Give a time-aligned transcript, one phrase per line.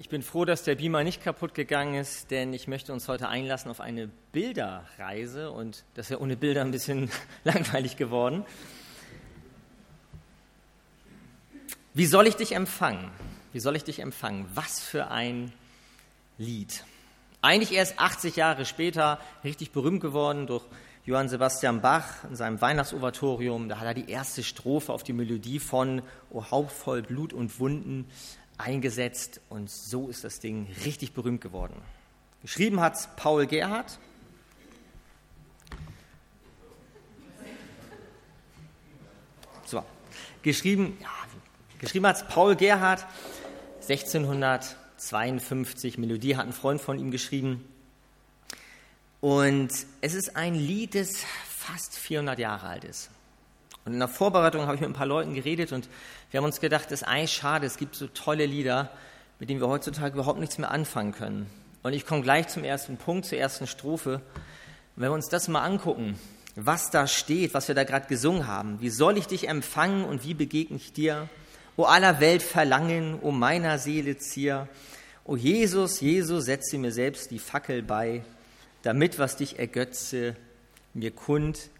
[0.00, 3.28] Ich bin froh, dass der Beamer nicht kaputt gegangen ist, denn ich möchte uns heute
[3.28, 7.10] einlassen auf eine Bilderreise und das ja ohne Bilder ein bisschen
[7.44, 8.46] langweilig geworden.
[11.92, 13.10] Wie soll ich dich empfangen?
[13.52, 14.46] Wie soll ich dich empfangen?
[14.54, 15.52] Was für ein
[16.38, 16.82] Lied.
[17.42, 20.64] Eigentlich erst 80 Jahre später richtig berühmt geworden durch
[21.04, 23.68] Johann Sebastian Bach in seinem Weihnachtsovatorium.
[23.68, 27.60] Da hat er die erste Strophe auf die Melodie von O Haupt voll Blut und
[27.60, 28.06] Wunden
[28.60, 31.80] eingesetzt und so ist das Ding richtig berühmt geworden.
[32.42, 33.98] Geschrieben hat Paul Gerhardt.
[39.66, 39.84] So,
[40.42, 41.08] geschrieben, ja,
[41.78, 43.06] geschrieben hat Paul Gerhardt
[43.88, 45.98] 1652.
[45.98, 47.64] Melodie hat ein Freund von ihm geschrieben.
[49.20, 49.70] Und
[50.00, 53.10] es ist ein Lied, das fast 400 Jahre alt ist.
[53.84, 55.88] Und in der Vorbereitung habe ich mit ein paar Leuten geredet und
[56.30, 58.90] wir haben uns gedacht, das ist eigentlich schade, es gibt so tolle Lieder,
[59.38, 61.50] mit denen wir heutzutage überhaupt nichts mehr anfangen können.
[61.82, 64.20] Und ich komme gleich zum ersten Punkt, zur ersten Strophe.
[64.96, 66.18] Wenn wir uns das mal angucken,
[66.56, 70.24] was da steht, was wir da gerade gesungen haben, wie soll ich dich empfangen und
[70.24, 71.28] wie begegne ich dir?
[71.76, 74.68] O aller Welt Verlangen, o meiner Seele Zier,
[75.24, 78.22] o Jesus, Jesus, setze mir selbst die Fackel bei,
[78.82, 80.36] damit, was dich ergötze,
[80.92, 81.70] mir kund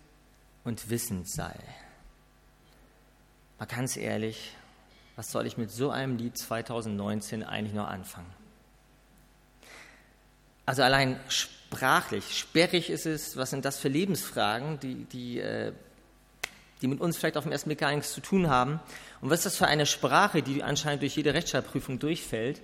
[0.65, 1.55] und wissend sei.
[3.61, 4.57] Mal ganz ehrlich,
[5.17, 8.33] was soll ich mit so einem Lied 2019 eigentlich noch anfangen?
[10.65, 15.75] Also allein sprachlich, sperrig ist es, was sind das für Lebensfragen, die, die, äh,
[16.81, 18.81] die mit uns vielleicht auf dem ersten Blick gar nichts zu tun haben.
[19.21, 22.63] Und was ist das für eine Sprache, die anscheinend durch jede Rechtschreibprüfung durchfällt?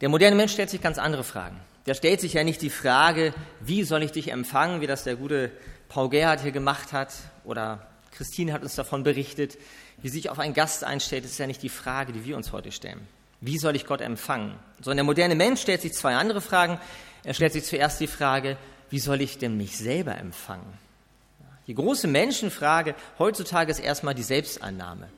[0.00, 1.60] Der moderne Mensch stellt sich ganz andere Fragen.
[1.84, 5.16] Der stellt sich ja nicht die Frage, wie soll ich dich empfangen, wie das der
[5.16, 5.52] gute
[5.88, 7.12] Paul Gerhardt hier gemacht hat
[7.44, 9.58] oder Christine hat uns davon berichtet,
[9.98, 12.72] wie sich auf einen Gast einstellt, ist ja nicht die Frage, die wir uns heute
[12.72, 13.06] stellen.
[13.40, 14.54] Wie soll ich Gott empfangen?
[14.80, 16.78] Sondern der moderne Mensch stellt sich zwei andere Fragen.
[17.24, 18.56] Er stellt sich zuerst die Frage,
[18.90, 20.78] wie soll ich denn mich selber empfangen?
[21.66, 25.08] Die große Menschenfrage heutzutage ist erstmal die Selbstannahme.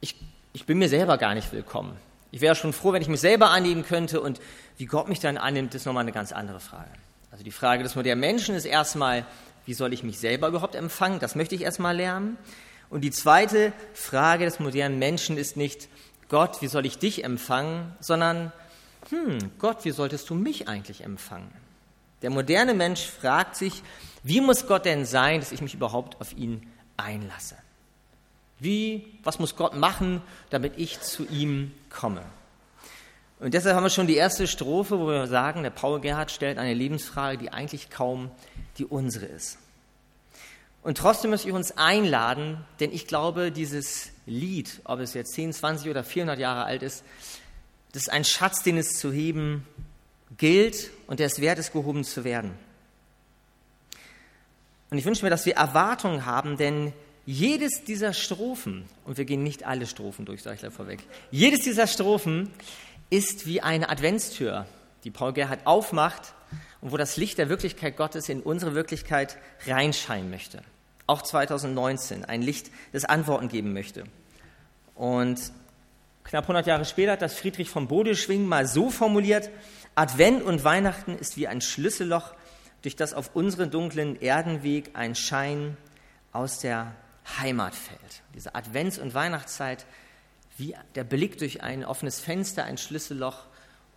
[0.00, 0.16] Ich,
[0.52, 1.96] ich bin mir selber gar nicht willkommen.
[2.32, 4.40] Ich wäre schon froh, wenn ich mich selber annehmen könnte und
[4.76, 6.90] wie Gott mich dann annimmt, ist nochmal eine ganz andere Frage.
[7.30, 9.24] Also die Frage des modernen Menschen ist erstmal,
[9.66, 11.18] wie soll ich mich selber überhaupt empfangen?
[11.18, 12.38] Das möchte ich erstmal lernen.
[12.88, 15.88] Und die zweite Frage des modernen Menschen ist nicht,
[16.28, 18.52] Gott, wie soll ich dich empfangen, sondern,
[19.10, 21.50] hm, Gott, wie solltest du mich eigentlich empfangen?
[22.22, 23.82] Der moderne Mensch fragt sich,
[24.22, 26.66] wie muss Gott denn sein, dass ich mich überhaupt auf ihn
[26.96, 27.56] einlasse?
[28.58, 32.22] Wie, was muss Gott machen, damit ich zu ihm komme?
[33.38, 36.58] Und deshalb haben wir schon die erste Strophe, wo wir sagen, der Paul Gerhard stellt
[36.58, 38.30] eine Lebensfrage, die eigentlich kaum
[38.78, 39.58] die unsere ist.
[40.82, 45.52] Und trotzdem möchte ich uns einladen, denn ich glaube, dieses Lied, ob es jetzt 10,
[45.52, 47.04] 20 oder 400 Jahre alt ist,
[47.92, 49.66] das ist ein Schatz, den es zu heben
[50.36, 52.52] gilt und der es wert ist, gehoben zu werden.
[54.90, 56.92] Und ich wünsche mir, dass wir Erwartungen haben, denn
[57.24, 61.00] jedes dieser Strophen, und wir gehen nicht alle Strophen durch, sage ich gleich vorweg,
[61.32, 62.50] jedes dieser Strophen
[63.10, 64.66] ist wie eine Adventstür,
[65.04, 66.34] die Paul Gerhard aufmacht
[66.80, 70.62] und wo das Licht der Wirklichkeit Gottes in unsere Wirklichkeit reinscheinen möchte.
[71.06, 74.04] Auch 2019 ein Licht, das Antworten geben möchte.
[74.94, 75.52] Und
[76.24, 79.50] knapp 100 Jahre später hat das Friedrich von Bodeschwing mal so formuliert,
[79.94, 82.34] Advent und Weihnachten ist wie ein Schlüsselloch,
[82.82, 85.76] durch das auf unseren dunklen Erdenweg ein Schein
[86.32, 86.92] aus der
[87.40, 88.22] Heimat fällt.
[88.34, 89.86] Diese Advents- und Weihnachtszeit
[90.56, 93.44] wie der Blick durch ein offenes Fenster, ein Schlüsselloch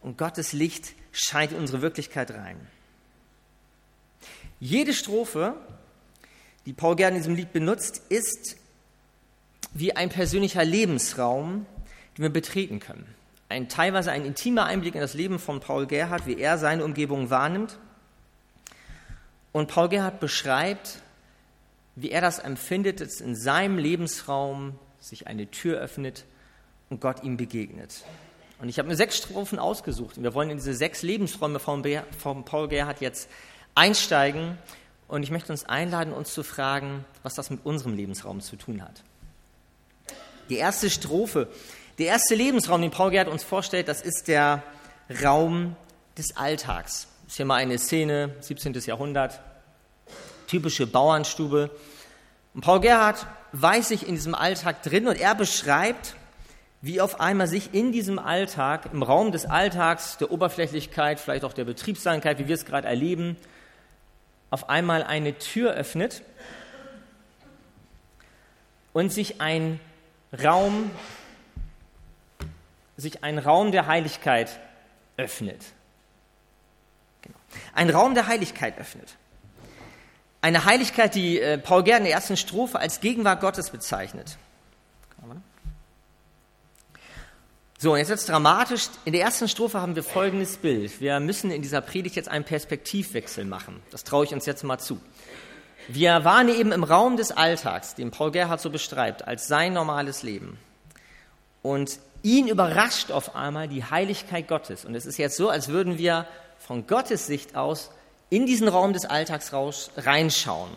[0.02, 2.58] und Gottes Licht scheint in unsere Wirklichkeit rein.
[4.60, 5.56] Jede Strophe,
[6.66, 8.58] die Paul gerne in diesem Lied benutzt, ist
[9.74, 11.66] wie ein persönlicher Lebensraum,
[12.18, 13.08] den wir betreten können.
[13.48, 17.30] Ein teilweise ein intimer Einblick in das Leben von Paul Gerhard, wie er seine Umgebung
[17.30, 17.78] wahrnimmt.
[19.52, 21.02] Und Paul Gerhard beschreibt,
[21.96, 26.26] wie er das empfindet, dass in seinem Lebensraum sich eine Tür öffnet
[26.90, 28.04] und Gott ihm begegnet.
[28.60, 31.84] Und ich habe mir sechs Strophen ausgesucht und wir wollen in diese sechs Lebensräume von,
[32.18, 33.30] von Paul Gerhardt jetzt
[33.74, 34.58] einsteigen
[35.08, 38.84] und ich möchte uns einladen, uns zu fragen, was das mit unserem Lebensraum zu tun
[38.84, 39.04] hat.
[40.50, 41.48] Die erste Strophe,
[42.00, 44.64] der erste Lebensraum, den Paul Gerhardt uns vorstellt, das ist der
[45.24, 45.76] Raum
[46.18, 47.08] des Alltags.
[47.24, 48.74] Das ist hier mal eine Szene, 17.
[48.74, 49.40] Jahrhundert,
[50.48, 51.70] typische Bauernstube.
[52.54, 56.16] Und Paul Gerhardt weiß sich in diesem Alltag drin und er beschreibt,
[56.82, 61.54] wie auf einmal sich in diesem Alltag, im Raum des Alltags, der Oberflächlichkeit, vielleicht auch
[61.54, 63.36] der Betriebssamkeit, wie wir es gerade erleben,
[64.50, 66.24] auf einmal eine Tür öffnet
[68.94, 69.80] und sich ein
[70.44, 70.90] Raum,
[72.98, 74.60] sich ein Raum der Heiligkeit
[75.18, 75.64] öffnet.
[77.22, 77.38] Genau.
[77.74, 79.16] Ein Raum der Heiligkeit öffnet.
[80.42, 84.38] Eine Heiligkeit, die äh, Paul Gerd in der ersten Strophe als Gegenwart Gottes bezeichnet.
[87.82, 88.90] So, und jetzt wird es dramatisch.
[89.06, 91.00] In der ersten Strophe haben wir folgendes Bild.
[91.00, 93.82] Wir müssen in dieser Predigt jetzt einen Perspektivwechsel machen.
[93.90, 95.00] Das traue ich uns jetzt mal zu.
[95.88, 100.24] Wir waren eben im Raum des Alltags, den Paul Gerhard so beschreibt, als sein normales
[100.24, 100.58] Leben.
[101.62, 104.84] Und ihn überrascht auf einmal die Heiligkeit Gottes.
[104.84, 106.28] Und es ist jetzt so, als würden wir
[106.58, 107.92] von Gottes Sicht aus
[108.30, 110.72] in diesen Raum des Alltags raus, reinschauen.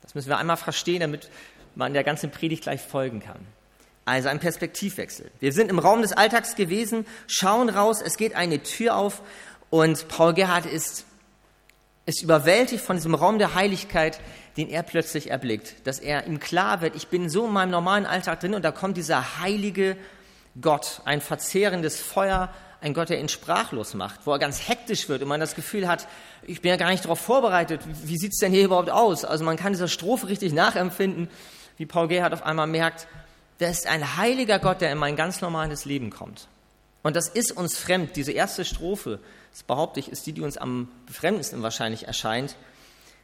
[0.00, 1.28] Das müssen wir einmal verstehen, damit
[1.74, 3.46] man der ganzen Predigt gleich folgen kann.
[4.04, 5.30] Also ein Perspektivwechsel.
[5.38, 9.22] Wir sind im Raum des Alltags gewesen, schauen raus, es geht eine Tür auf
[9.70, 11.04] und Paul Gerhard ist,
[12.04, 14.20] ist überwältigt von diesem Raum der Heiligkeit,
[14.56, 15.86] den er plötzlich erblickt.
[15.86, 18.72] Dass er ihm klar wird, ich bin so in meinem normalen Alltag drin und da
[18.72, 19.96] kommt dieser heilige
[20.60, 25.22] Gott, ein verzehrendes Feuer, ein Gott, der ihn sprachlos macht, wo er ganz hektisch wird
[25.22, 26.08] und man das Gefühl hat,
[26.42, 29.24] ich bin ja gar nicht darauf vorbereitet, wie sieht es denn hier überhaupt aus?
[29.24, 31.28] Also man kann dieser Strophe richtig nachempfinden,
[31.76, 33.06] wie Paul Gerhard auf einmal merkt,
[33.62, 36.48] da ist ein heiliger Gott, der in mein ganz normales Leben kommt.
[37.02, 38.16] Und das ist uns fremd.
[38.16, 39.18] Diese erste Strophe,
[39.50, 42.56] das behaupte ich, ist die, die uns am befremdendsten wahrscheinlich erscheint,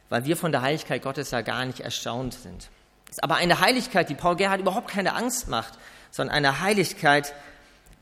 [0.09, 2.69] weil wir von der Heiligkeit Gottes ja gar nicht erstaunt sind.
[3.05, 5.73] Es ist aber eine Heiligkeit, die Paul Gerhard überhaupt keine Angst macht,
[6.11, 7.33] sondern eine Heiligkeit,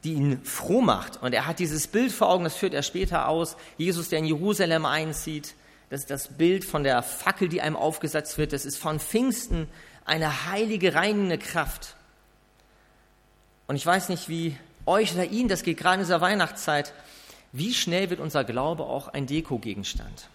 [0.04, 1.22] die ihn froh macht.
[1.22, 3.58] Und er hat dieses Bild vor Augen, das führt er später aus.
[3.78, 5.56] Jesus, der in Jerusalem einzieht.
[5.90, 8.54] Das ist das Bild von der Fackel, die einem aufgesetzt wird.
[8.54, 9.68] Das ist von Pfingsten
[10.06, 11.97] eine heilige, reinende Kraft.
[13.68, 16.94] Und ich weiß nicht, wie euch oder Ihnen das geht, gerade in dieser Weihnachtszeit.
[17.52, 20.30] Wie schnell wird unser Glaube auch ein Dekogegenstand?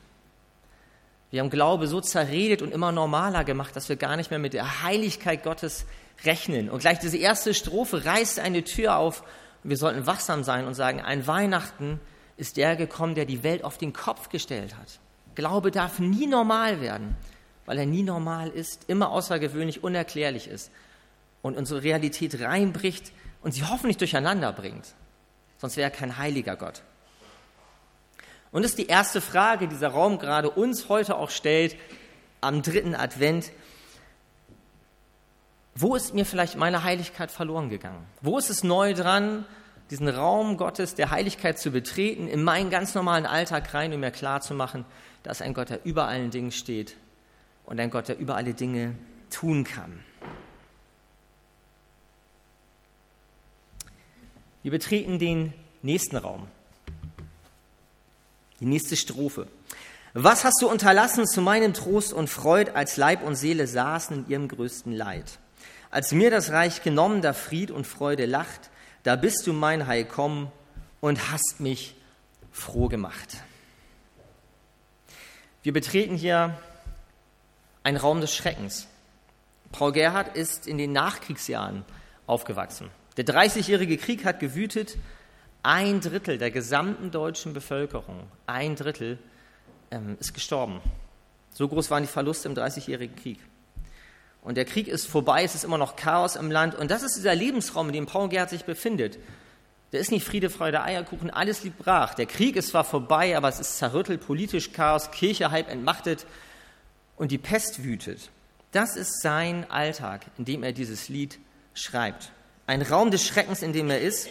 [1.31, 4.53] Wir haben Glaube so zerredet und immer normaler gemacht, dass wir gar nicht mehr mit
[4.53, 5.87] der Heiligkeit Gottes
[6.25, 6.69] rechnen.
[6.69, 9.25] Und gleich diese erste Strophe reißt eine Tür auf
[9.65, 12.01] wir sollten wachsam sein und sagen, ein Weihnachten
[12.37, 14.99] ist der gekommen, der die Welt auf den Kopf gestellt hat.
[15.35, 17.17] Glaube darf nie normal werden,
[17.65, 20.71] weil er nie normal ist, immer außergewöhnlich, unerklärlich ist
[21.43, 24.95] und unsere Realität reinbricht und sie hoffentlich durcheinander bringt.
[25.59, 26.83] Sonst wäre er kein heiliger Gott.
[28.51, 31.77] Und das ist die erste Frage, die dieser Raum gerade uns heute auch stellt,
[32.41, 33.53] am dritten Advent.
[35.75, 38.05] Wo ist mir vielleicht meine Heiligkeit verloren gegangen?
[38.21, 39.47] Wo ist es neu dran,
[39.91, 44.11] diesen Raum Gottes der Heiligkeit zu betreten, in meinen ganz normalen Alltag rein, um mir
[44.11, 44.85] klarzumachen,
[45.23, 46.97] dass ein Gott, der über allen Dingen steht
[47.65, 48.95] und ein Gott, der über alle Dinge
[49.31, 50.05] tun kann.
[54.63, 56.47] Wir betreten den nächsten Raum,
[58.61, 59.49] die nächste Strophe.
[60.15, 64.29] Was hast du unterlassen zu meinem Trost und Freud, als Leib und Seele saßen in
[64.31, 65.39] ihrem größten Leid?
[65.91, 68.71] Als mir das Reich genommen, da Fried und Freude lacht,
[69.03, 70.53] da bist du mein Heil kommen
[71.01, 71.97] und hast mich
[72.53, 73.39] froh gemacht.
[75.63, 76.57] Wir betreten hier
[77.83, 78.87] einen Raum des Schreckens.
[79.73, 81.85] Paul Gerhard ist in den Nachkriegsjahren
[82.27, 82.91] aufgewachsen.
[83.17, 84.97] Der Dreißigjährige Krieg hat gewütet.
[85.63, 89.19] Ein Drittel der gesamten deutschen Bevölkerung, ein Drittel,
[89.93, 90.81] ähm, ist gestorben.
[91.55, 93.39] So groß waren die Verluste im Dreißigjährigen Krieg.
[94.43, 96.75] Und der Krieg ist vorbei, es ist immer noch Chaos im Land.
[96.75, 99.19] Und das ist dieser Lebensraum, in dem Paul Gerd sich befindet.
[99.93, 102.15] Der ist nicht Friede, Freude, Eierkuchen, alles liegt brach.
[102.15, 106.27] Der Krieg ist zwar vorbei, aber es ist zerrüttelt, politisch Chaos, Kirche halb entmachtet
[107.17, 108.31] und die Pest wütet.
[108.73, 111.39] Das ist sein Alltag, in dem er dieses Lied
[111.75, 112.33] schreibt.
[112.67, 114.29] Ein Raum des Schreckens, in dem er ist.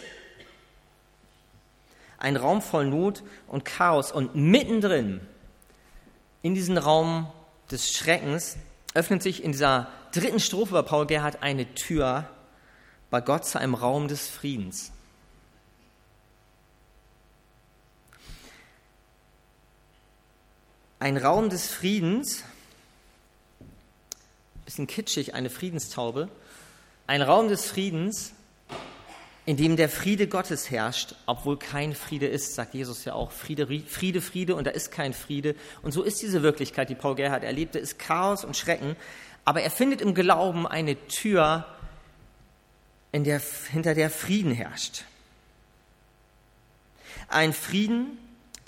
[2.18, 4.12] Ein Raum voll Not und Chaos.
[4.12, 5.20] Und mittendrin,
[6.42, 7.30] in diesem Raum
[7.70, 8.56] des Schreckens,
[8.94, 12.28] öffnet sich in dieser dritten Strophe bei Paul Gerhard eine Tür
[13.10, 14.90] bei Gott zu einem Raum des Friedens.
[20.98, 22.44] Ein Raum des Friedens,
[24.64, 26.28] bisschen kitschig, eine Friedenstaube,
[27.06, 28.32] ein Raum des Friedens,
[29.44, 33.66] in dem der Friede Gottes herrscht, obwohl kein Friede ist, sagt Jesus ja auch, Friede,
[33.86, 35.56] Friede, Friede und da ist kein Friede.
[35.82, 38.96] Und so ist diese Wirklichkeit, die Paul Gerhard erlebte, ist Chaos und Schrecken,
[39.44, 41.66] aber er findet im Glauben eine Tür,
[43.10, 45.04] in der, hinter der Frieden herrscht.
[47.28, 48.18] Ein Frieden,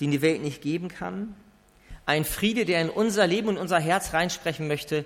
[0.00, 1.34] den die Welt nicht geben kann.
[2.04, 5.04] Ein Friede, der in unser Leben und unser Herz reinsprechen möchte.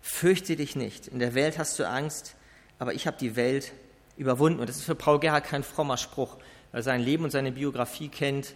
[0.00, 1.08] Fürchte dich nicht.
[1.08, 2.34] In der Welt hast du Angst,
[2.78, 3.72] aber ich habe die Welt
[4.16, 4.60] überwunden.
[4.60, 6.36] Und das ist für Paul Gerhard kein frommer Spruch,
[6.72, 8.54] weil er sein Leben und seine Biografie kennt.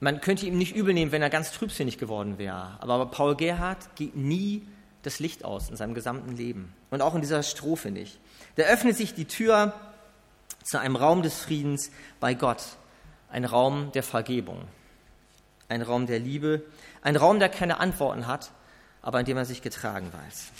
[0.00, 2.76] Man könnte ihm nicht übel nehmen, wenn er ganz trübsinnig geworden wäre.
[2.80, 4.66] Aber Paul Gerhard geht nie
[5.02, 8.18] das Licht aus in seinem gesamten Leben und auch in dieser Strophe nicht.
[8.56, 9.74] Da öffnet sich die Tür
[10.62, 12.62] zu einem Raum des Friedens bei Gott,
[13.30, 14.62] ein Raum der Vergebung,
[15.68, 16.62] ein Raum der Liebe,
[17.02, 18.50] ein Raum, der keine Antworten hat,
[19.02, 20.50] aber in dem er sich getragen weiß.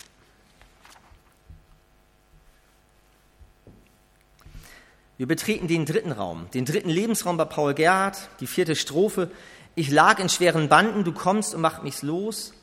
[5.17, 9.31] Wir betreten den dritten Raum, den dritten Lebensraum bei Paul Gerhardt, die vierte Strophe.
[9.73, 12.53] Ich lag in schweren Banden, du kommst und machst mich los.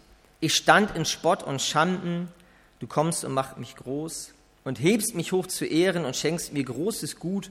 [0.41, 2.29] Ich stand in Spott und Schanden,
[2.79, 6.65] du kommst und machst mich groß und hebst mich hoch zu Ehren und schenkst mir
[6.65, 7.51] großes Gut,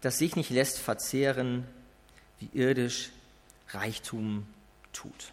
[0.00, 1.64] das sich nicht lässt verzehren,
[2.38, 3.10] wie irdisch
[3.70, 4.46] Reichtum
[4.92, 5.32] tut.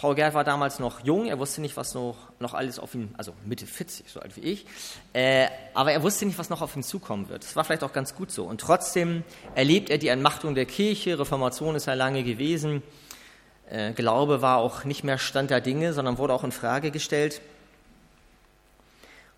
[0.00, 3.14] Paul Gerd war damals noch jung, er wusste nicht, was noch, noch alles auf ihn,
[3.18, 4.64] also Mitte 40, so alt wie ich,
[5.12, 7.44] äh, aber er wusste nicht, was noch auf ihn zukommen wird.
[7.44, 8.46] Das war vielleicht auch ganz gut so.
[8.46, 12.82] Und trotzdem erlebt er die Entmachtung der Kirche, Reformation ist ja lange gewesen,
[13.68, 17.42] äh, Glaube war auch nicht mehr Stand der Dinge, sondern wurde auch in Frage gestellt.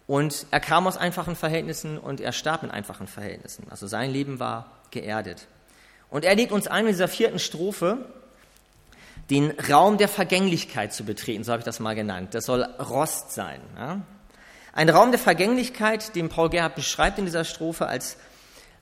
[0.06, 3.66] Und er kam aus einfachen Verhältnissen und er starb in einfachen Verhältnissen.
[3.68, 5.48] Also sein Leben war geerdet.
[6.08, 8.06] Und er legt uns ein in dieser vierten Strophe,
[9.30, 12.34] den Raum der Vergänglichkeit zu betreten, so habe ich das mal genannt.
[12.34, 13.60] Das soll Rost sein.
[13.76, 14.00] Ja?
[14.72, 18.16] Ein Raum der Vergänglichkeit, den Paul Gerhard beschreibt in dieser Strophe als,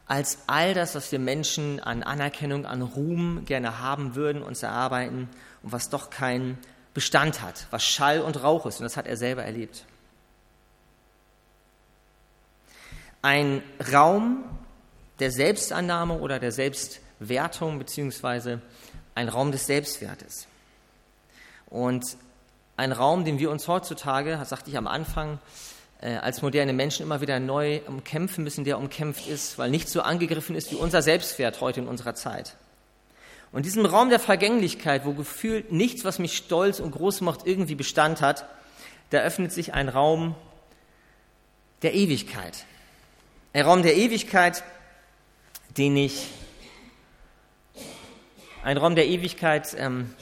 [0.06, 5.28] als all das, was wir Menschen an Anerkennung, an Ruhm gerne haben würden, uns erarbeiten
[5.62, 6.59] und was doch keinen
[6.94, 8.80] Bestand hat, was Schall und Rauch ist.
[8.80, 9.85] Und das hat er selber erlebt.
[13.23, 14.44] Ein Raum
[15.18, 18.62] der Selbstannahme oder der Selbstwertung beziehungsweise
[19.14, 20.47] ein Raum des Selbstwertes.
[21.67, 22.17] Und
[22.76, 25.38] ein Raum, den wir uns heutzutage, das sagte ich am Anfang,
[26.00, 30.00] äh, als moderne Menschen immer wieder neu umkämpfen müssen, der umkämpft ist, weil nicht so
[30.00, 32.57] angegriffen ist wie unser Selbstwert heute in unserer Zeit.
[33.52, 37.75] Und diesem Raum der Vergänglichkeit, wo gefühlt nichts, was mich stolz und groß macht, irgendwie
[37.75, 38.47] Bestand hat,
[39.11, 40.35] da öffnet sich ein Raum
[41.83, 42.64] der Ewigkeit.
[43.52, 44.62] Ein Raum der Ewigkeit,
[45.76, 46.29] den ich
[48.62, 50.14] ein Raum der Ewigkeit, ähm,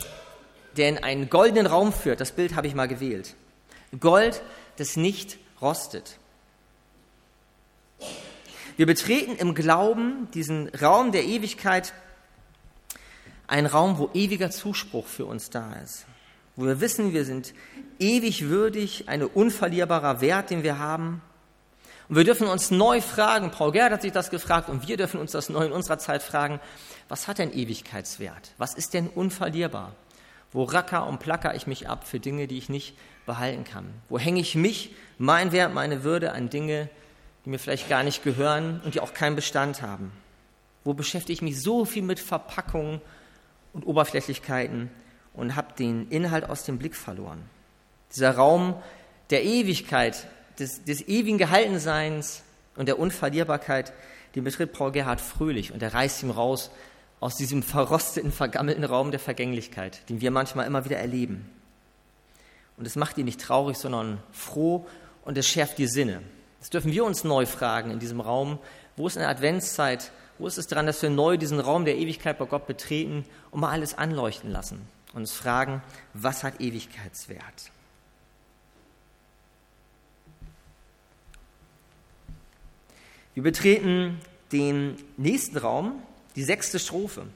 [0.77, 2.21] der in einen goldenen Raum führt.
[2.21, 3.35] Das Bild habe ich mal gewählt.
[3.99, 4.43] Gold,
[4.77, 6.19] das nicht rostet.
[8.77, 11.93] Wir betreten im Glauben diesen Raum der Ewigkeit,
[13.49, 16.07] einen Raum, wo ewiger Zuspruch für uns da ist,
[16.55, 17.55] wo wir wissen, wir sind
[17.99, 21.23] ewig würdig, ein unverlierbarer Wert, den wir haben.
[22.09, 25.21] Und wir dürfen uns neu fragen, Paul Gerd hat sich das gefragt und wir dürfen
[25.21, 26.59] uns das neu in unserer Zeit fragen,
[27.09, 28.53] was hat denn Ewigkeitswert?
[28.57, 29.95] Was ist denn unverlierbar?
[30.51, 32.97] Wo racker und placker ich mich ab für Dinge, die ich nicht
[33.27, 33.93] behalten kann?
[34.09, 36.89] Wo hänge ich mich, mein Wert, meine Würde an Dinge,
[37.45, 40.11] die mir vielleicht gar nicht gehören und die auch keinen Bestand haben?
[40.85, 43.03] Wo beschäftige ich mich so viel mit Verpackungen
[43.75, 44.91] und Oberflächlichkeiten
[45.35, 47.45] und habe den Inhalt aus dem Blick verloren?
[48.15, 48.75] Dieser Raum
[49.29, 50.27] der Ewigkeit,
[50.59, 52.43] des, des ewigen Gehaltenseins
[52.77, 53.93] und der Unverlierbarkeit,
[54.35, 56.71] den betritt Paul Gerhard fröhlich und er reißt ihm raus
[57.21, 61.51] aus diesem verrosteten, vergammelten Raum der Vergänglichkeit, den wir manchmal immer wieder erleben.
[62.77, 64.87] Und es macht ihn nicht traurig, sondern froh
[65.25, 66.23] und es schärft die Sinne.
[66.61, 68.59] Das dürfen wir uns neu fragen in diesem Raum.
[68.97, 71.97] Wo ist in der Adventszeit, wo ist es dran, dass wir neu diesen Raum der
[71.97, 74.81] Ewigkeit bei Gott betreten und mal alles anleuchten lassen
[75.13, 75.83] und uns fragen,
[76.15, 77.73] was hat Ewigkeitswert?
[83.39, 86.03] Wir betreten den nächsten Raum,
[86.35, 87.29] die sechste Strophe.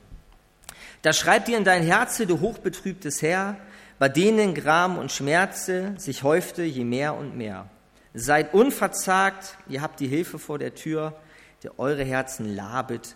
[1.03, 3.57] Da schreibt dir in dein Herze, du hochbetrübtes Herr,
[4.01, 7.71] bei denen Gram und Schmerze sich häufte je mehr und mehr.
[8.15, 11.17] Seid unverzagt, ihr habt die Hilfe vor der Tür,
[11.63, 13.15] der eure Herzen labet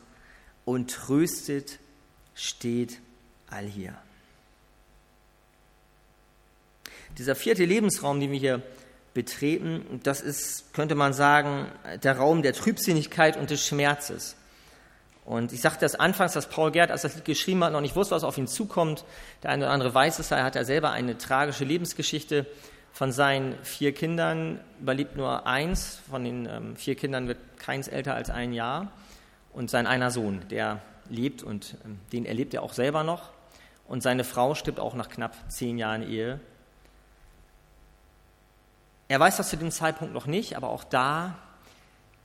[0.65, 1.81] und tröstet,
[2.37, 3.01] steht
[3.51, 3.97] allhier.
[7.19, 8.63] Dieser vierte Lebensraum, den wir hier
[9.17, 11.69] betreten, das ist, könnte man sagen,
[12.03, 14.37] der Raum der Trübsinnigkeit und des Schmerzes.
[15.25, 17.97] Und ich sagte das anfangs, dass Paul Gerd, als das Lied geschrieben hat, noch nicht
[17.97, 19.05] wusste, was auf ihn zukommt.
[19.43, 22.45] Der eine oder andere weiß es, er hat ja selber eine tragische Lebensgeschichte.
[22.93, 26.01] Von seinen vier Kindern überlebt nur eins.
[26.11, 28.93] Von den ähm, vier Kindern wird keins älter als ein Jahr.
[29.55, 33.31] Und sein einer Sohn, der lebt und ähm, den erlebt er auch selber noch.
[33.89, 36.39] Und seine Frau stirbt auch nach knapp zehn Jahren Ehe.
[39.09, 41.39] Er weiß das zu dem Zeitpunkt noch nicht, aber auch da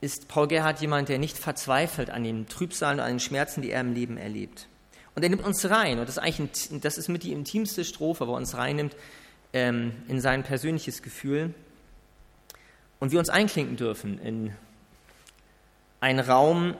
[0.00, 3.70] ist Paul Gerhard jemand, der nicht verzweifelt an den Trübsalen und an den Schmerzen, die
[3.70, 4.66] er im Leben erlebt.
[5.14, 7.84] Und er nimmt uns rein, und das ist eigentlich ein, das ist mit die intimste
[7.84, 8.96] Strophe, wo er uns reinnimmt
[9.52, 11.54] ähm, in sein persönliches Gefühl.
[12.98, 14.56] Und wir uns einklinken dürfen in
[16.00, 16.76] einen Raum,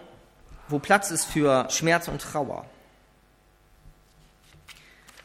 [0.68, 2.66] wo Platz ist für Schmerz und Trauer.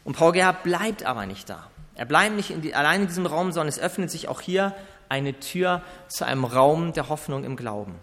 [0.03, 1.67] Und Paul Gerhard bleibt aber nicht da.
[1.97, 4.75] Er bleibt nicht in die, allein in diesem Raum, sondern es öffnet sich auch hier
[5.09, 7.95] eine Tür zu einem Raum der Hoffnung im Glauben.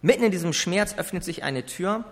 [0.00, 2.04] Mitten in diesem Schmerz öffnet sich eine Tür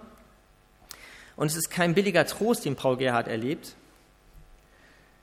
[1.36, 3.74] und es ist kein billiger Trost, den Paul Gerhard erlebt,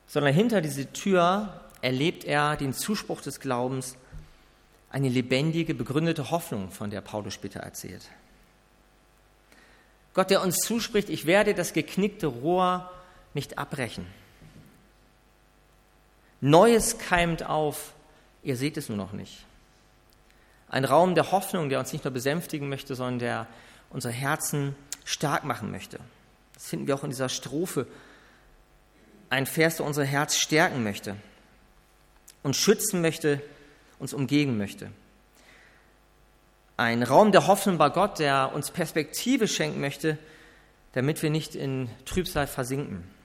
[0.08, 3.96] sondern hinter diese Tür erlebt er den Zuspruch des Glaubens,
[4.90, 8.10] eine lebendige, begründete Hoffnung, von der Paulus später erzählt.
[10.16, 12.90] Gott, der uns zuspricht, ich werde das geknickte Rohr
[13.36, 14.08] nicht abbrechen.
[16.42, 17.94] Neues keimt auf,
[18.44, 19.46] ihr seht es nur noch nicht.
[20.70, 23.48] Ein Raum der Hoffnung, der uns nicht nur besänftigen möchte, sondern der
[23.90, 24.76] unsere Herzen
[25.06, 26.00] stark machen möchte.
[26.54, 27.88] Das finden wir auch in dieser Strophe.
[29.30, 31.16] Ein Vers, der unser Herz stärken möchte,
[32.44, 33.42] uns schützen möchte,
[34.00, 34.92] uns umgeben möchte.
[36.76, 40.18] Ein Raum der Hoffnung bei Gott, der uns Perspektive schenken möchte,
[40.94, 43.17] damit wir nicht in Trübsal versinken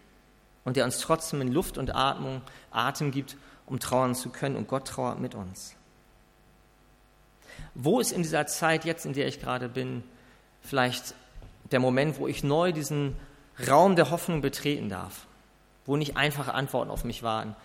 [0.65, 4.69] und der uns trotzdem in Luft und Atmung, Atem gibt, um trauern zu können und
[4.69, 5.75] Gott trauert mit uns.
[7.75, 10.03] Wo ist in dieser Zeit jetzt, in der ich gerade bin,
[10.63, 11.15] vielleicht
[11.71, 13.17] der Moment, wo ich neu diesen
[13.69, 15.27] Raum der Hoffnung betreten darf,
[15.87, 17.57] wo nicht einfache Antworten auf mich warten,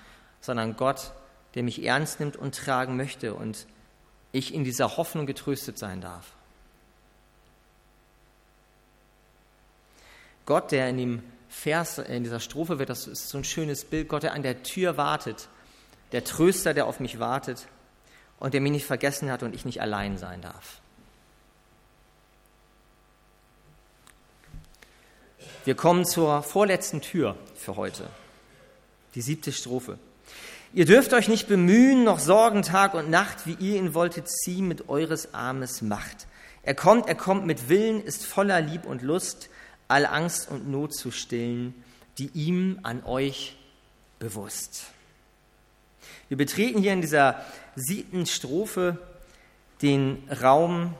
[0.41, 1.11] sondern Gott,
[1.55, 3.67] der mich ernst nimmt und tragen möchte und
[4.31, 6.33] ich in dieser Hoffnung getröstet sein darf.
[10.45, 14.23] Gott, der in dem Vers, in dieser Strophe wird, das so ein schönes Bild, Gott,
[14.23, 15.47] der an der Tür wartet,
[16.11, 17.67] der Tröster, der auf mich wartet
[18.39, 20.81] und der mich nicht vergessen hat und ich nicht allein sein darf.
[25.65, 28.07] Wir kommen zur vorletzten Tür für heute,
[29.15, 29.99] die siebte Strophe.
[30.73, 34.67] Ihr dürft euch nicht bemühen, noch sorgen Tag und Nacht, wie ihr ihn wolltet ziehen
[34.67, 36.27] mit eures Armes Macht.
[36.63, 39.49] Er kommt, er kommt mit Willen, ist voller Lieb und Lust,
[39.87, 41.73] all Angst und Not zu stillen,
[42.17, 43.57] die ihm an euch
[44.19, 44.85] bewusst.
[46.27, 47.41] Wir betreten hier in dieser
[47.75, 48.97] siebten Strophe
[49.81, 50.93] den Raum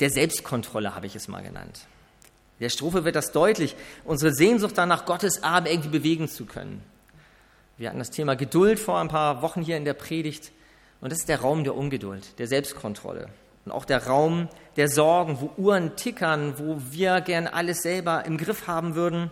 [0.00, 1.86] der Selbstkontrolle, habe ich es mal genannt.
[2.58, 6.82] In der Strophe wird das deutlich, unsere Sehnsucht danach, Gottes Arme irgendwie bewegen zu können.
[7.78, 10.52] Wir hatten das Thema Geduld vor ein paar Wochen hier in der Predigt
[11.00, 13.28] und das ist der Raum der Ungeduld, der Selbstkontrolle
[13.64, 18.38] und auch der Raum der Sorgen, wo Uhren tickern, wo wir gern alles selber im
[18.38, 19.30] Griff haben würden.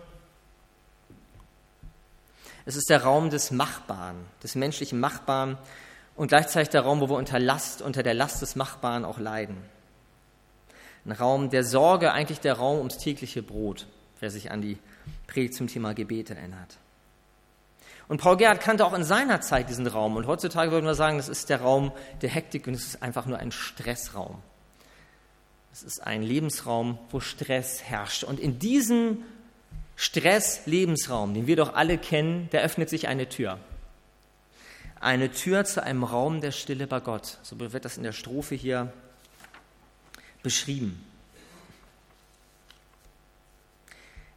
[2.65, 5.57] Es ist der Raum des Machbaren, des menschlichen Machbaren
[6.15, 9.57] und gleichzeitig der Raum, wo wir unter Last, unter der Last des Machbaren auch leiden.
[11.05, 13.87] Ein Raum der Sorge, eigentlich der Raum ums tägliche Brot,
[14.21, 14.77] wer sich an die
[15.27, 16.77] Predigt zum Thema Gebet erinnert.
[18.07, 20.15] Und Paul Gerhard kannte auch in seiner Zeit diesen Raum.
[20.15, 23.25] Und heutzutage würden wir sagen, das ist der Raum der Hektik und es ist einfach
[23.25, 24.41] nur ein Stressraum.
[25.73, 28.23] Es ist ein Lebensraum, wo Stress herrscht.
[28.23, 29.23] Und in diesem
[29.95, 33.57] Stress-Lebensraum, den wir doch alle kennen, da öffnet sich eine Tür.
[34.99, 37.39] Eine Tür zu einem Raum der Stille bei Gott.
[37.41, 38.93] So wird das in der Strophe hier
[40.43, 41.03] beschrieben.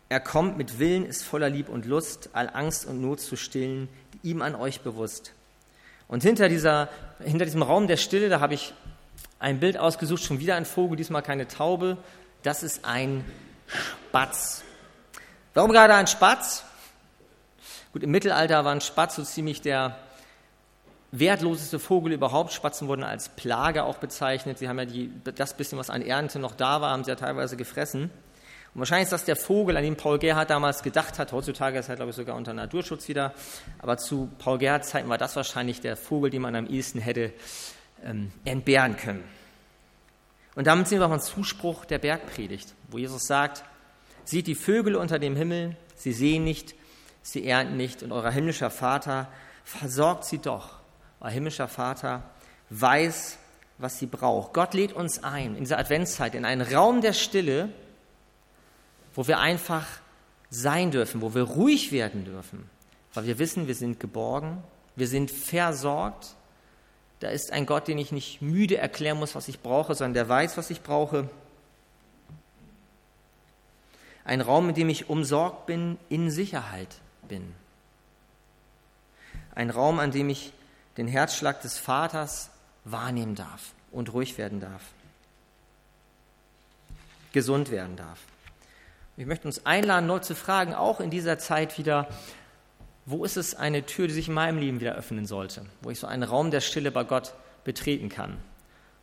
[0.09, 3.89] Er kommt mit Willen, ist voller Lieb und Lust, all Angst und Not zu stillen,
[4.23, 5.35] ihm an euch bewusst.
[6.09, 6.89] Und hinter, dieser,
[7.23, 8.73] hinter diesem Raum der Stille, da habe ich
[9.39, 11.99] ein Bild ausgesucht, schon wieder ein Vogel, diesmal keine Taube.
[12.43, 13.25] Das ist ein
[13.67, 14.63] Spatz.
[15.55, 16.65] Warum gerade ein Spatz?
[17.93, 19.97] Gut, im Mittelalter war ein Spatz so ziemlich der
[21.13, 22.53] wertloseste Vogel überhaupt.
[22.53, 24.59] Spatzen wurden als Plage auch bezeichnet.
[24.59, 27.17] Sie haben ja die, das bisschen, was an Ernte noch da war, haben sie ja
[27.17, 28.11] teilweise gefressen.
[28.75, 31.33] Und wahrscheinlich ist das der Vogel, an den Paul Gerhardt damals gedacht hat.
[31.33, 33.33] Heutzutage ist er, glaube ich, sogar unter Naturschutz wieder.
[33.79, 37.33] Aber zu Paul Gerhardts Zeiten war das wahrscheinlich der Vogel, den man am ehesten hätte
[38.07, 39.25] ähm, entbehren können.
[40.55, 43.63] Und damit sind wir auch ein Zuspruch der Bergpredigt, wo Jesus sagt,
[44.25, 46.75] sieht die Vögel unter dem Himmel, sie sehen nicht,
[47.23, 49.29] sie ernten nicht und euer himmlischer Vater
[49.65, 50.79] versorgt sie doch.
[51.21, 52.23] Euer himmlischer Vater
[52.71, 53.39] weiß,
[53.79, 54.55] was sie braucht.
[54.55, 57.69] Gott lädt uns ein in dieser Adventszeit in einen Raum der Stille,
[59.15, 59.87] wo wir einfach
[60.49, 62.71] sein dürfen, wo wir ruhig werden dürfen,
[63.13, 64.63] weil wir wissen, wir sind geborgen,
[64.95, 66.35] wir sind versorgt.
[67.21, 70.29] Da ist ein Gott, den ich nicht müde erklären muss, was ich brauche, sondern der
[70.29, 71.29] weiß, was ich brauche.
[74.25, 76.97] Ein Raum, in dem ich umsorgt bin, in Sicherheit
[77.29, 77.55] bin.
[79.55, 80.53] Ein Raum, an dem ich
[80.97, 82.51] den Herzschlag des Vaters
[82.85, 84.83] wahrnehmen darf und ruhig werden darf.
[87.33, 88.19] Gesund werden darf.
[89.17, 92.09] Ich möchte uns einladen, neu zu fragen, auch in dieser Zeit wieder,
[93.07, 96.01] wo ist es eine Tür, die sich in meinem Leben wieder öffnen sollte, wo ich
[96.01, 98.37] so einen Raum der Stille bei Gott betreten kann,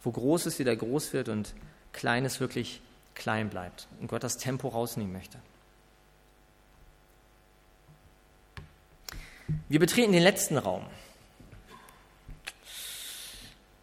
[0.04, 1.54] wo Großes wieder groß wird und
[1.94, 2.82] Kleines wirklich
[3.16, 5.38] klein bleibt und Gott das Tempo rausnehmen möchte.
[9.70, 10.86] Wir betreten den letzten Raum.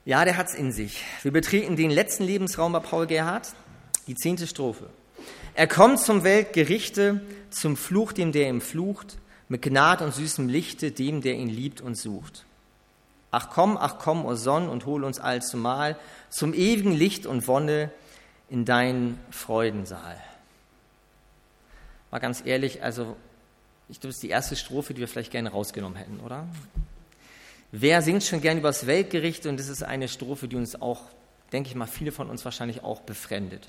[0.04, 1.04] Ja, der hat's in sich.
[1.22, 3.54] Wir betreten den letzten Lebensraum bei Paul Gerhard,
[4.06, 4.90] die zehnte Strophe.
[5.54, 9.18] Er kommt zum Weltgerichte, zum Fluch, dem der ihm flucht,
[9.50, 12.44] mit Gnad und süßem Lichte, dem, der ihn liebt und sucht.
[13.32, 15.98] Ach komm, ach komm, o Sonn, und hol uns allzumal
[16.30, 17.90] zum ewigen Licht und Wonne
[18.48, 20.16] in deinen Freudensaal.
[22.12, 23.16] Mal ganz ehrlich, also
[23.88, 26.46] ich glaube, das ist die erste Strophe, die wir vielleicht gerne rausgenommen hätten, oder?
[27.72, 29.46] Wer singt schon gern über das Weltgericht?
[29.46, 31.02] Und das ist eine Strophe, die uns auch,
[31.52, 33.68] denke ich mal, viele von uns wahrscheinlich auch befremdet.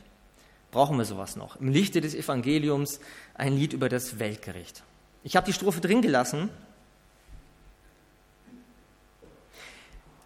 [0.70, 1.60] Brauchen wir sowas noch?
[1.60, 3.00] Im Lichte des Evangeliums
[3.34, 4.84] ein Lied über das Weltgericht.
[5.24, 6.50] Ich habe die Strophe drin gelassen,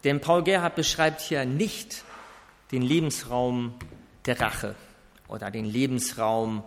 [0.03, 2.03] denn Paul Gerhard beschreibt hier nicht
[2.71, 3.73] den Lebensraum
[4.25, 4.75] der Rache
[5.27, 6.63] oder den Lebensraum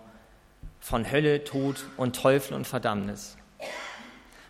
[0.81, 3.37] von Hölle, Tod und Teufel und Verdammnis.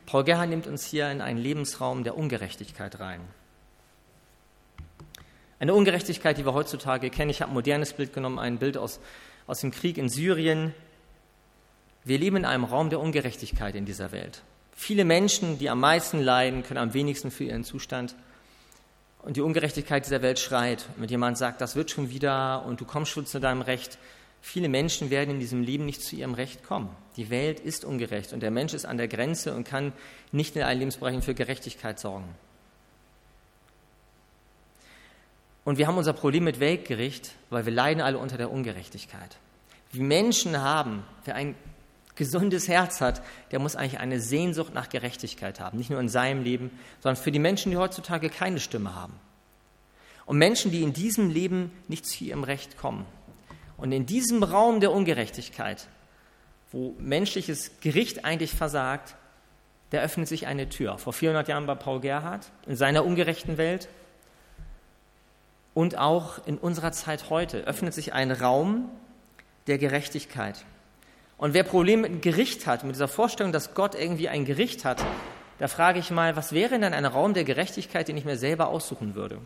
[0.06, 3.20] Paul Gerhard nimmt uns hier in einen Lebensraum der Ungerechtigkeit rein.
[5.60, 7.30] Eine Ungerechtigkeit, die wir heutzutage kennen.
[7.30, 9.00] Ich habe ein modernes Bild genommen, ein Bild aus,
[9.46, 10.72] aus dem Krieg in Syrien.
[12.08, 14.42] Wir leben in einem Raum der Ungerechtigkeit in dieser Welt.
[14.74, 18.14] Viele Menschen, die am meisten leiden, können am wenigsten für ihren Zustand.
[19.22, 20.86] Und die Ungerechtigkeit dieser Welt schreit.
[20.96, 23.98] Wenn jemand sagt, das wird schon wieder und du kommst schon zu deinem Recht,
[24.40, 26.88] Viele Menschen werden in diesem Leben nicht zu ihrem Recht kommen.
[27.16, 29.92] Die Welt ist ungerecht und der Mensch ist an der Grenze und kann
[30.32, 32.28] nicht in allen Lebensbereichen für Gerechtigkeit sorgen.
[35.64, 39.36] Und wir haben unser Problem mit Weltgericht, weil wir leiden alle unter der Ungerechtigkeit.
[39.92, 41.54] Wie Menschen haben, wer ein
[42.18, 45.78] gesundes Herz hat, der muss eigentlich eine Sehnsucht nach Gerechtigkeit haben.
[45.78, 49.14] Nicht nur in seinem Leben, sondern für die Menschen, die heutzutage keine Stimme haben.
[50.26, 53.06] Und Menschen, die in diesem Leben nicht zu ihrem Recht kommen.
[53.78, 55.88] Und in diesem Raum der Ungerechtigkeit,
[56.70, 59.14] wo menschliches Gericht eigentlich versagt,
[59.90, 60.98] da öffnet sich eine Tür.
[60.98, 63.88] Vor 400 Jahren bei Paul Gerhard in seiner ungerechten Welt
[65.72, 68.90] und auch in unserer Zeit heute öffnet sich ein Raum
[69.66, 70.64] der Gerechtigkeit.
[71.38, 75.02] Und wer Probleme mit Gericht hat, mit dieser Vorstellung, dass Gott irgendwie ein Gericht hat,
[75.58, 78.68] da frage ich mal, was wäre denn ein Raum der Gerechtigkeit, den ich mir selber
[78.68, 79.38] aussuchen würde?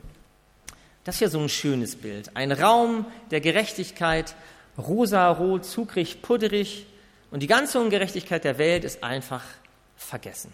[1.04, 2.34] Das ist ja so ein schönes Bild.
[2.34, 4.34] Ein Raum der Gerechtigkeit,
[4.78, 6.86] rosa, rot, zuckrig, pudderig.
[7.30, 9.42] Und die ganze Ungerechtigkeit der Welt ist einfach
[9.96, 10.52] vergessen.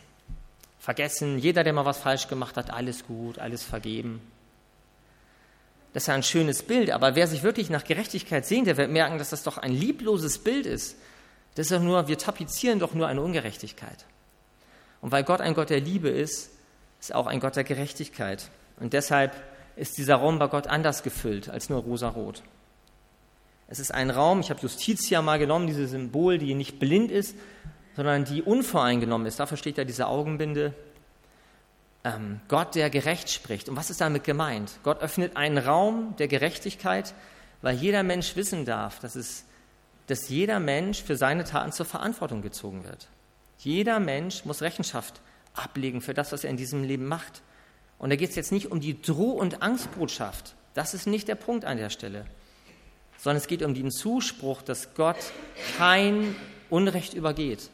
[0.81, 4.21] Vergessen, jeder, der mal was falsch gemacht hat, alles gut, alles vergeben.
[5.93, 8.91] Das ist ja ein schönes Bild, aber wer sich wirklich nach Gerechtigkeit sehnt, der wird
[8.91, 10.97] merken, dass das doch ein liebloses Bild ist.
[11.55, 14.05] Das ist doch nur, wir tapezieren doch nur eine Ungerechtigkeit.
[15.01, 16.51] Und weil Gott ein Gott der Liebe ist,
[17.01, 18.51] ist auch ein Gott der Gerechtigkeit.
[18.81, 19.33] Und deshalb
[19.77, 22.43] ist dieser Raum bei Gott anders gefüllt als nur rosarot.
[23.69, 27.37] Es ist ein Raum, ich habe Justitia mal genommen, dieses Symbol, die nicht blind ist,
[27.95, 29.41] sondern die unvoreingenommen ist.
[29.41, 30.73] Dafür steht ja diese Augenbinde.
[32.05, 33.69] Ähm, Gott, der gerecht spricht.
[33.69, 34.79] Und was ist damit gemeint?
[34.85, 37.13] Gott öffnet einen Raum der Gerechtigkeit,
[37.61, 39.45] weil jeder Mensch wissen darf, dass, es,
[40.09, 43.09] dass jeder Mensch für seine Taten zur Verantwortung gezogen wird.
[43.59, 45.21] Jeder Mensch muss Rechenschaft
[45.55, 47.43] ablegen für das, was er in diesem Leben macht.
[47.99, 50.55] Und da geht es jetzt nicht um die Droh- und Angstbotschaft.
[50.75, 52.25] Das ist nicht der Punkt an der Stelle.
[53.19, 55.19] Sondern es geht um den Zuspruch, dass Gott
[55.77, 56.35] kein
[56.71, 57.71] Unrecht übergeht.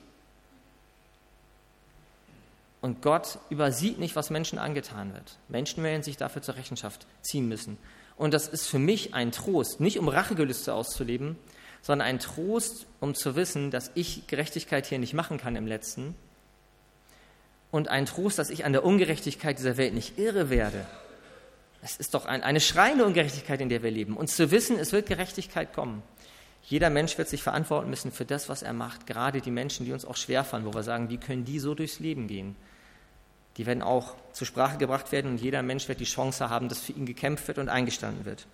[2.81, 5.38] Und Gott übersieht nicht, was Menschen angetan wird.
[5.49, 7.79] Menschen werden sich dafür zur Rechenschaft ziehen müssen.
[8.16, 11.37] Und das ist für mich ein Trost, nicht um Rachegelüste auszuleben,
[11.85, 16.14] sondern ein Trost, um zu wissen, dass ich Gerechtigkeit hier nicht machen kann im letzten,
[17.70, 20.87] und ein Trost, dass ich an der Ungerechtigkeit dieser Welt nicht irre werde.
[21.83, 24.16] Es ist doch ein, eine schreiende Ungerechtigkeit, in der wir leben.
[24.16, 26.03] Und zu wissen, es wird Gerechtigkeit kommen.
[26.62, 29.07] Jeder Mensch wird sich verantworten müssen für das, was er macht.
[29.07, 31.99] Gerade die Menschen, die uns auch schwerfallen, wo wir sagen, wie können die so durchs
[31.99, 32.57] Leben gehen?
[33.59, 36.79] Die werden auch zur Sprache gebracht werden und jeder Mensch wird die Chance haben, dass
[36.79, 38.47] für ihn gekämpft wird und eingestanden wird.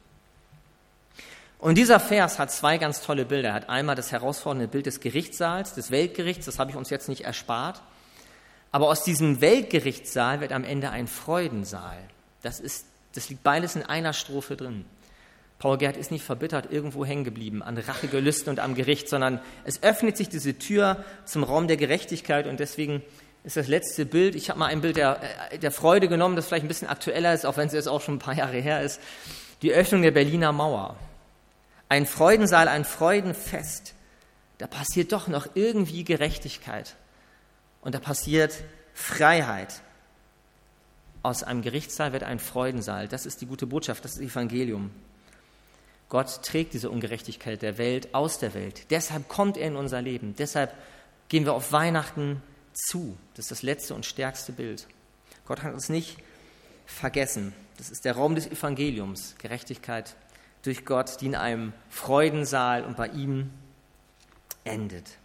[1.60, 3.50] Und dieser Vers hat zwei ganz tolle Bilder.
[3.50, 7.08] Er hat einmal das herausfordernde Bild des Gerichtssaals, des Weltgerichts, das habe ich uns jetzt
[7.08, 7.82] nicht erspart.
[8.72, 11.98] Aber aus diesem Weltgerichtssaal wird am Ende ein Freudensaal.
[12.42, 14.86] Das, ist, das liegt beides in einer Strophe drin.
[15.58, 19.82] Paul Gerd ist nicht verbittert irgendwo hängen geblieben an Rachegelüsten und am Gericht, sondern es
[19.82, 23.02] öffnet sich diese Tür zum Raum der Gerechtigkeit und deswegen
[23.44, 25.20] ist das letzte Bild, ich habe mal ein Bild der,
[25.50, 28.00] äh, der Freude genommen, das vielleicht ein bisschen aktueller ist, auch wenn es jetzt auch
[28.00, 29.00] schon ein paar Jahre her ist,
[29.60, 30.96] die Öffnung der Berliner Mauer.
[31.90, 33.94] Ein Freudensaal, ein Freudenfest.
[34.58, 36.94] Da passiert doch noch irgendwie Gerechtigkeit
[37.80, 38.54] und da passiert
[38.94, 39.80] Freiheit.
[41.22, 43.08] Aus einem Gerichtssaal wird ein Freudensaal.
[43.08, 44.92] Das ist die gute Botschaft, das ist das Evangelium.
[46.08, 48.90] Gott trägt diese Ungerechtigkeit der Welt aus der Welt.
[48.90, 50.36] Deshalb kommt er in unser Leben.
[50.36, 50.72] Deshalb
[51.28, 52.40] gehen wir auf Weihnachten
[52.72, 53.16] zu.
[53.34, 54.86] Das ist das letzte und stärkste Bild.
[55.44, 56.18] Gott hat uns nicht
[56.86, 57.52] vergessen.
[57.78, 60.14] Das ist der Raum des Evangeliums, Gerechtigkeit
[60.62, 63.50] durch Gott, die in einem Freudensaal und bei ihm
[64.64, 65.18] endet.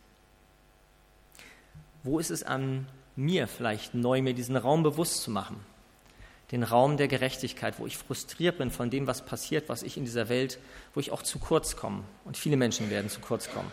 [2.04, 5.60] Wo ist es an mir vielleicht neu, mir diesen Raum bewusst zu machen?
[6.52, 10.06] Den Raum der Gerechtigkeit, wo ich frustriert bin von dem, was passiert, was ich in
[10.06, 10.60] dieser Welt,
[10.94, 12.04] wo ich auch zu kurz komme.
[12.24, 13.72] Und viele Menschen werden zu kurz kommen.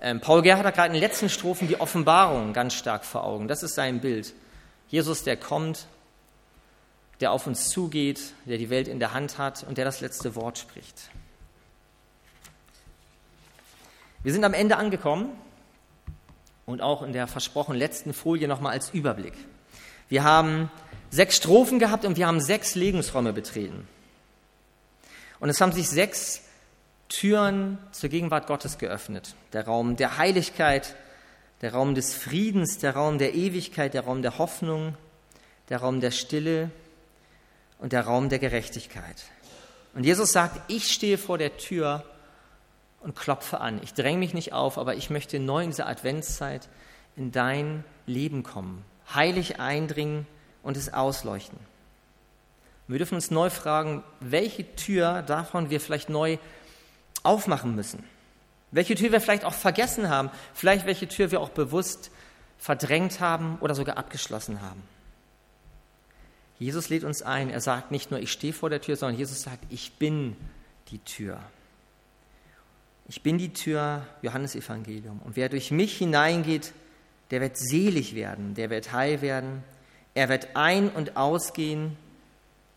[0.00, 3.48] Ähm, Paul Gerhard hat gerade in den letzten Strophen die Offenbarung ganz stark vor Augen.
[3.48, 4.34] Das ist sein Bild.
[4.88, 5.86] Jesus, der kommt,
[7.22, 10.34] der auf uns zugeht, der die Welt in der Hand hat und der das letzte
[10.34, 11.10] Wort spricht.
[14.24, 15.30] Wir sind am Ende angekommen
[16.66, 19.34] und auch in der versprochenen letzten Folie nochmal als Überblick.
[20.08, 20.70] Wir haben
[21.10, 23.86] sechs Strophen gehabt und wir haben sechs Lebensräume betreten.
[25.38, 26.42] Und es haben sich sechs
[27.08, 29.34] Türen zur Gegenwart Gottes geöffnet.
[29.52, 30.96] Der Raum der Heiligkeit,
[31.60, 34.96] der Raum des Friedens, der Raum der Ewigkeit, der Raum der Hoffnung,
[35.68, 36.70] der Raum der Stille
[37.82, 39.24] und der Raum der Gerechtigkeit.
[39.92, 42.04] Und Jesus sagt, ich stehe vor der Tür
[43.00, 43.80] und klopfe an.
[43.82, 46.68] Ich dränge mich nicht auf, aber ich möchte neu in dieser Adventszeit
[47.16, 50.28] in dein Leben kommen, heilig eindringen
[50.62, 51.58] und es ausleuchten.
[52.86, 56.38] Wir dürfen uns neu fragen, welche Tür davon wir vielleicht neu
[57.24, 58.04] aufmachen müssen.
[58.70, 62.12] Welche Tür wir vielleicht auch vergessen haben, vielleicht welche Tür wir auch bewusst
[62.58, 64.82] verdrängt haben oder sogar abgeschlossen haben.
[66.62, 67.50] Jesus lädt uns ein.
[67.50, 70.36] Er sagt nicht nur, ich stehe vor der Tür, sondern Jesus sagt, ich bin
[70.88, 71.40] die Tür.
[73.08, 75.20] Ich bin die Tür, Johannes Evangelium.
[75.24, 76.72] Und wer durch mich hineingeht,
[77.30, 79.64] der wird selig werden, der wird heil werden.
[80.14, 81.96] Er wird ein- und ausgehen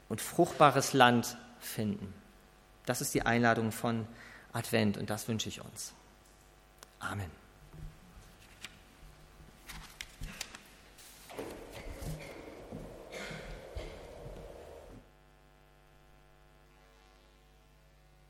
[0.10, 2.13] und fruchtbares Land finden.
[2.86, 4.08] Das ist die Einladung von
[4.54, 5.93] Advent und das wünsche ich uns.
[7.00, 7.44] Amen.